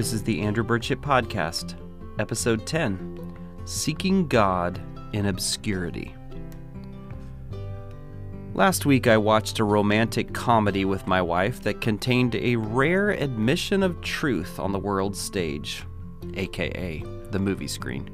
[0.00, 1.74] This is the Andrew Burchett Podcast,
[2.18, 3.36] Episode 10
[3.66, 4.80] Seeking God
[5.12, 6.14] in Obscurity.
[8.54, 13.82] Last week, I watched a romantic comedy with my wife that contained a rare admission
[13.82, 15.84] of truth on the world stage,
[16.32, 18.08] aka the movie screen.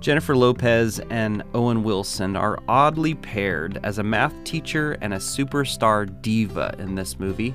[0.00, 6.22] Jennifer Lopez and Owen Wilson are oddly paired as a math teacher and a superstar
[6.22, 7.54] diva in this movie.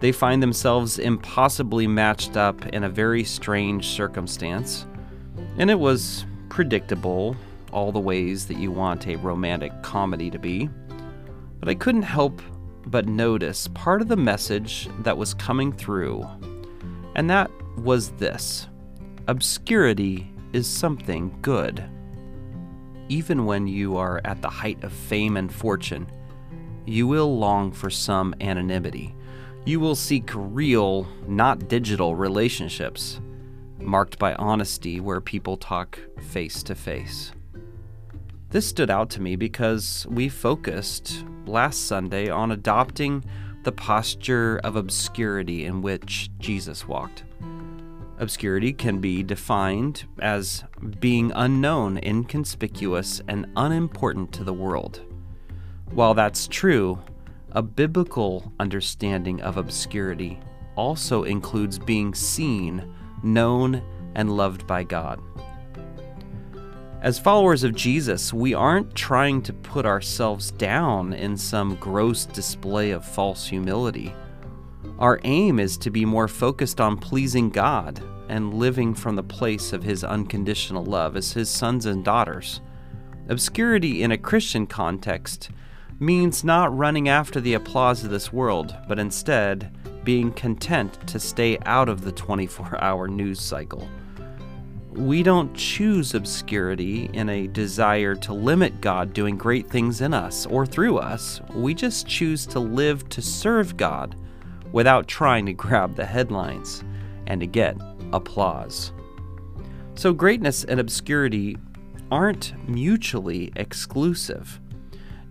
[0.00, 4.86] They find themselves impossibly matched up in a very strange circumstance,
[5.56, 7.36] and it was predictable
[7.72, 10.70] all the ways that you want a romantic comedy to be.
[11.60, 12.40] But I couldn't help
[12.86, 16.26] but notice part of the message that was coming through,
[17.14, 18.68] and that was this
[19.26, 21.84] obscurity is something good.
[23.10, 26.10] Even when you are at the height of fame and fortune,
[26.86, 29.14] you will long for some anonymity.
[29.64, 33.20] You will seek real, not digital relationships,
[33.78, 37.32] marked by honesty where people talk face to face.
[38.50, 43.24] This stood out to me because we focused last Sunday on adopting
[43.64, 47.24] the posture of obscurity in which Jesus walked.
[48.18, 50.64] Obscurity can be defined as
[50.98, 55.02] being unknown, inconspicuous, and unimportant to the world.
[55.90, 56.98] While that's true,
[57.52, 60.38] a biblical understanding of obscurity
[60.76, 63.82] also includes being seen, known,
[64.14, 65.20] and loved by God.
[67.00, 72.90] As followers of Jesus, we aren't trying to put ourselves down in some gross display
[72.90, 74.12] of false humility.
[74.98, 79.72] Our aim is to be more focused on pleasing God and living from the place
[79.72, 82.60] of His unconditional love as His sons and daughters.
[83.28, 85.50] Obscurity in a Christian context
[86.00, 89.70] means not running after the applause of this world, but instead
[90.04, 93.88] being content to stay out of the 24 hour news cycle.
[94.92, 100.46] We don't choose obscurity in a desire to limit God doing great things in us
[100.46, 101.40] or through us.
[101.54, 104.16] We just choose to live to serve God
[104.72, 106.84] without trying to grab the headlines
[107.26, 107.76] and to get
[108.12, 108.92] applause.
[109.94, 111.58] So, greatness and obscurity
[112.10, 114.60] aren't mutually exclusive.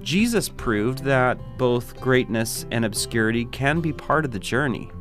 [0.02, 4.92] Jesus proved that both greatness and obscurity can be part of the journey,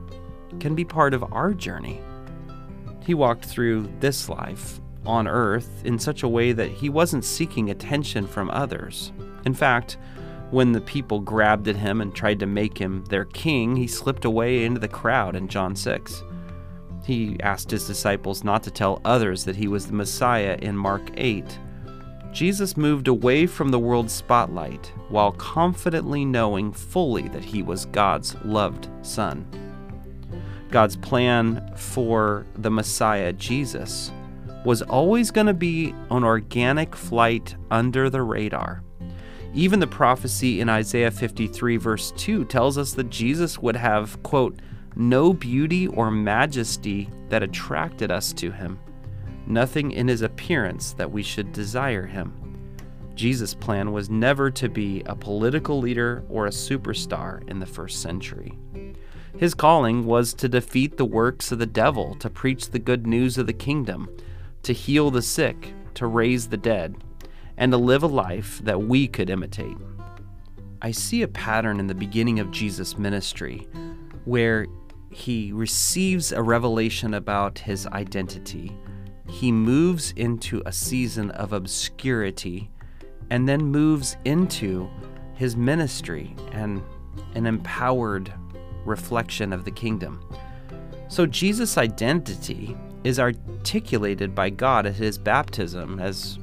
[0.58, 2.00] can be part of our journey.
[3.04, 7.70] He walked through this life on earth in such a way that he wasn't seeking
[7.70, 9.12] attention from others.
[9.44, 9.98] In fact,
[10.50, 14.24] when the people grabbed at him and tried to make him their king, he slipped
[14.24, 16.22] away into the crowd in John 6.
[17.04, 21.10] He asked his disciples not to tell others that he was the Messiah in Mark
[21.16, 21.44] 8.
[22.36, 28.36] Jesus moved away from the world's spotlight while confidently knowing fully that he was God's
[28.44, 29.46] loved Son.
[30.70, 34.12] God's plan for the Messiah, Jesus,
[34.66, 38.82] was always going to be an organic flight under the radar.
[39.54, 44.60] Even the prophecy in Isaiah 53, verse 2, tells us that Jesus would have, quote,
[44.94, 48.78] no beauty or majesty that attracted us to him,
[49.46, 52.34] nothing in his appearance that we should desire him.
[53.14, 58.02] Jesus' plan was never to be a political leader or a superstar in the first
[58.02, 58.52] century.
[59.38, 63.38] His calling was to defeat the works of the devil, to preach the good news
[63.38, 64.08] of the kingdom,
[64.62, 66.96] to heal the sick, to raise the dead,
[67.56, 69.76] and to live a life that we could imitate.
[70.82, 73.66] I see a pattern in the beginning of Jesus' ministry
[74.24, 74.66] where
[75.10, 78.76] he receives a revelation about his identity.
[79.28, 82.70] He moves into a season of obscurity
[83.30, 84.88] and then moves into
[85.34, 86.82] his ministry and
[87.34, 88.32] an empowered
[88.84, 90.20] reflection of the kingdom.
[91.08, 96.38] So Jesus' identity is articulated by God at his baptism as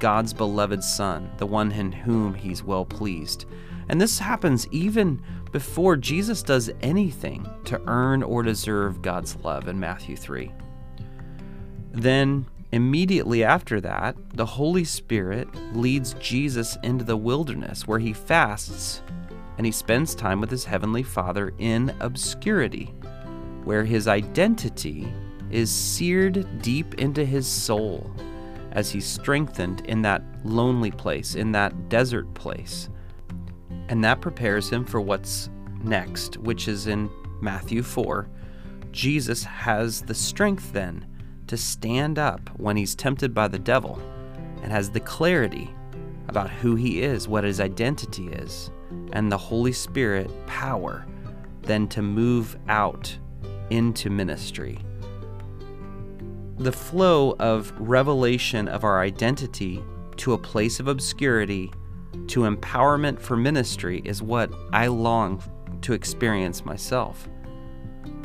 [0.00, 3.46] God's beloved Son, the one in whom he's well pleased.
[3.88, 5.22] And this happens even
[5.52, 10.52] before Jesus does anything to earn or deserve God's love in Matthew 3.
[11.98, 19.02] Then, immediately after that, the Holy Spirit leads Jesus into the wilderness where he fasts
[19.56, 22.94] and he spends time with his heavenly Father in obscurity,
[23.64, 25.12] where his identity
[25.50, 28.10] is seared deep into his soul
[28.72, 32.88] as he's strengthened in that lonely place, in that desert place
[33.88, 35.50] and that prepares him for what's
[35.82, 37.10] next, which is in
[37.40, 38.28] Matthew 4.
[38.92, 41.06] Jesus has the strength then
[41.48, 44.00] to stand up when he's tempted by the devil
[44.62, 45.70] and has the clarity
[46.28, 48.70] about who he is, what his identity is,
[49.12, 51.06] and the Holy Spirit power
[51.62, 53.16] then to move out
[53.70, 54.78] into ministry
[56.58, 59.82] The flow of revelation of our identity
[60.16, 61.70] to a place of obscurity
[62.28, 65.42] to empowerment for ministry is what I long
[65.82, 67.28] to experience myself.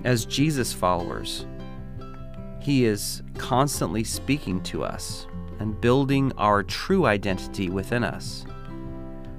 [0.03, 1.45] As Jesus followers,
[2.63, 5.27] He is constantly speaking to us
[5.59, 8.45] and building our true identity within us.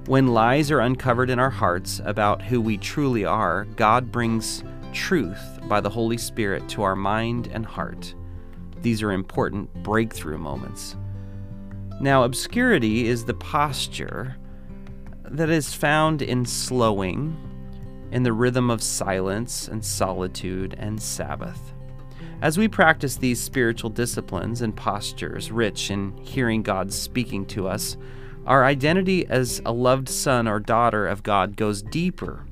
[0.07, 4.63] When lies are uncovered in our hearts about who we truly are, God brings
[4.93, 5.41] truth
[5.71, 8.15] by the Holy Spirit to our mind and heart.
[8.83, 10.95] These are important breakthrough moments.
[12.01, 14.37] Now, obscurity is the posture
[15.25, 17.35] that is found in slowing,
[18.13, 21.74] in the rhythm of silence and solitude and Sabbath.
[22.45, 27.97] As we practice these spiritual disciplines and postures rich in hearing God speaking to us,
[28.45, 32.45] our identity as a loved son or daughter of God goes deeper.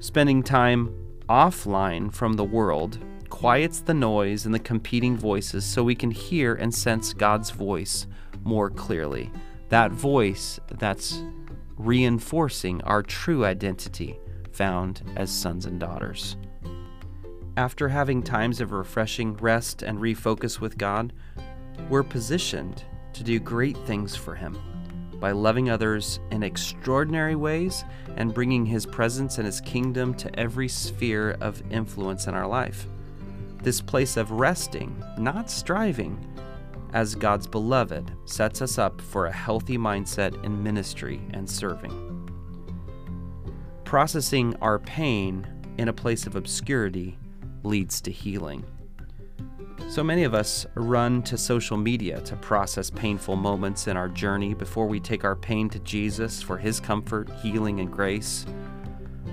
[0.00, 0.92] Spending time
[1.28, 2.98] offline from the world
[3.28, 8.08] quiets the noise and the competing voices so we can hear and sense God's voice
[8.42, 9.30] more clearly.
[9.68, 11.22] That voice that's
[11.76, 14.18] reinforcing our true identity
[14.50, 16.36] found as sons and daughters.
[17.56, 21.14] After having times of refreshing rest and refocus with God,
[21.88, 24.58] we're positioned to do great things for Him
[25.18, 27.82] by loving others in extraordinary ways
[28.16, 32.86] and bringing His presence and His kingdom to every sphere of influence in our life.
[33.62, 36.22] This place of resting, not striving,
[36.92, 42.30] as God's beloved sets us up for a healthy mindset in ministry and serving.
[43.84, 45.46] Processing our pain
[45.78, 47.16] in a place of obscurity
[47.66, 48.64] leads to healing.
[49.88, 54.52] So many of us run to social media to process painful moments in our journey
[54.52, 58.46] before we take our pain to Jesus for his comfort, healing, and grace.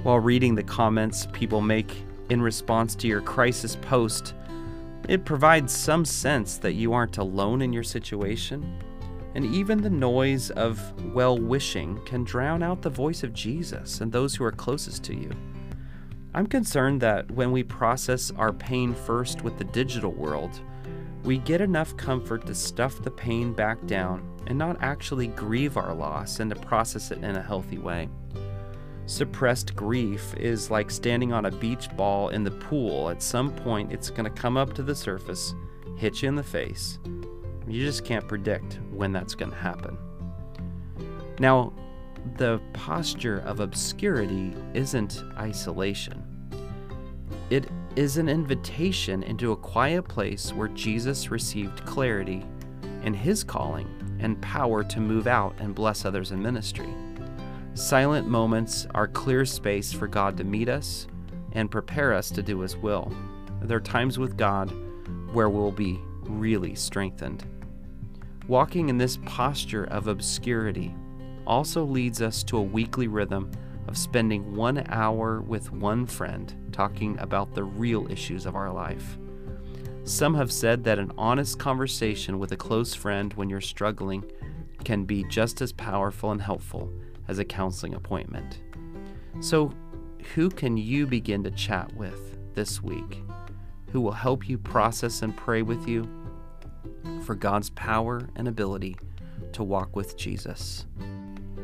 [0.03, 4.35] While reading the comments people make in response to your crisis post,
[5.09, 8.79] it provides some sense that you aren't alone in your situation.
[9.35, 10.79] And even the noise of
[11.13, 15.15] well wishing can drown out the voice of Jesus and those who are closest to
[15.15, 15.31] you.
[16.35, 20.61] I'm concerned that when we process our pain first with the digital world,
[21.23, 25.93] we get enough comfort to stuff the pain back down and not actually grieve our
[25.93, 28.09] loss and to process it in a healthy way.
[29.05, 33.09] Suppressed grief is like standing on a beach ball in the pool.
[33.09, 35.53] At some point, it's going to come up to the surface,
[35.97, 36.99] hit you in the face.
[37.67, 39.97] You just can't predict when that's going to happen.
[41.39, 41.73] Now,
[42.37, 46.23] the posture of obscurity isn't isolation,
[47.49, 52.43] it is an invitation into a quiet place where Jesus received clarity
[53.03, 53.87] in his calling
[54.19, 56.89] and power to move out and bless others in ministry.
[57.75, 61.07] Silent moments are clear space for God to meet us
[61.53, 63.11] and prepare us to do His will.
[63.61, 64.71] There are times with God
[65.33, 67.45] where we'll be really strengthened.
[68.47, 70.93] Walking in this posture of obscurity
[71.45, 73.51] also leads us to a weekly rhythm
[73.87, 79.17] of spending one hour with one friend talking about the real issues of our life.
[80.05, 84.23] Some have said that an honest conversation with a close friend when you're struggling
[84.83, 86.91] can be just as powerful and helpful
[87.27, 88.59] as a counseling appointment.
[89.39, 89.71] So,
[90.35, 93.23] who can you begin to chat with this week?
[93.91, 96.09] Who will help you process and pray with you
[97.23, 98.97] for God's power and ability
[99.53, 100.85] to walk with Jesus?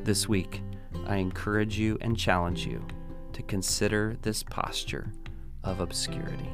[0.09, 0.63] This week,
[1.05, 2.83] I encourage you and challenge you
[3.31, 5.13] to consider this posture
[5.63, 6.49] of obscurity.